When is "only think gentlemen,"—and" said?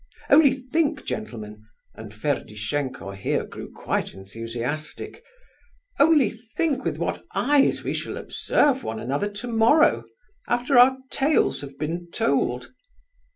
0.31-2.11